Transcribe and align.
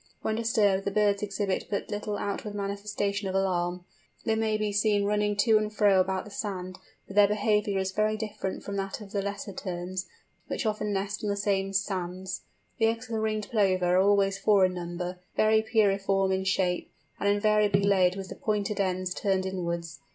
When 0.23 0.33
disturbed, 0.33 0.83
the 0.83 0.89
birds 0.89 1.21
exhibit 1.21 1.65
but 1.69 1.91
little 1.91 2.17
outward 2.17 2.55
manifestation 2.55 3.27
of 3.29 3.35
alarm. 3.35 3.85
They 4.25 4.33
may 4.33 4.57
be 4.57 4.71
seen 4.73 5.05
running 5.05 5.35
to 5.35 5.59
and 5.59 5.71
fro 5.71 5.99
about 5.99 6.25
the 6.25 6.31
sand, 6.31 6.79
but 7.05 7.15
their 7.15 7.27
behaviour 7.27 7.77
is 7.77 7.91
very 7.91 8.17
different 8.17 8.63
from 8.63 8.77
that 8.77 8.99
of 8.99 9.11
the 9.11 9.21
Lesser 9.21 9.53
Terns, 9.53 10.07
which 10.47 10.65
often 10.65 10.91
nest 10.91 11.23
on 11.23 11.29
the 11.29 11.35
same 11.35 11.71
sands. 11.71 12.41
The 12.79 12.87
eggs 12.87 13.09
of 13.09 13.11
the 13.13 13.19
Ringed 13.19 13.49
Plover 13.51 13.95
are 13.97 14.01
always 14.01 14.39
four 14.39 14.65
in 14.65 14.73
number, 14.73 15.19
very 15.35 15.61
pyriform 15.61 16.33
in 16.33 16.45
shape, 16.45 16.91
and 17.19 17.29
invariably 17.29 17.83
laid 17.83 18.15
with 18.15 18.29
the 18.29 18.35
pointed 18.35 18.79
ends 18.79 19.13
turned 19.13 19.45
inwards. 19.45 19.99